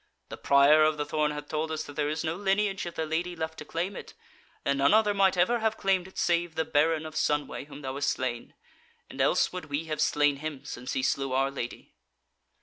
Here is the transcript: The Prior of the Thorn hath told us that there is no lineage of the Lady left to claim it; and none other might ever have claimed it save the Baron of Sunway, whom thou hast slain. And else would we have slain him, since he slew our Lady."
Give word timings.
The 0.29 0.37
Prior 0.37 0.81
of 0.83 0.97
the 0.97 1.05
Thorn 1.05 1.29
hath 1.29 1.47
told 1.47 1.69
us 1.71 1.83
that 1.83 1.95
there 1.95 2.09
is 2.09 2.23
no 2.23 2.33
lineage 2.35 2.87
of 2.87 2.95
the 2.95 3.05
Lady 3.05 3.35
left 3.35 3.59
to 3.59 3.65
claim 3.65 3.95
it; 3.95 4.15
and 4.65 4.79
none 4.79 4.95
other 4.95 5.13
might 5.13 5.37
ever 5.37 5.59
have 5.59 5.77
claimed 5.77 6.07
it 6.07 6.17
save 6.17 6.55
the 6.55 6.65
Baron 6.65 7.05
of 7.05 7.13
Sunway, 7.15 7.65
whom 7.67 7.83
thou 7.83 7.93
hast 7.93 8.09
slain. 8.09 8.55
And 9.11 9.21
else 9.21 9.53
would 9.53 9.65
we 9.65 9.85
have 9.85 10.01
slain 10.01 10.37
him, 10.37 10.65
since 10.65 10.93
he 10.93 11.03
slew 11.03 11.33
our 11.33 11.51
Lady." 11.51 11.93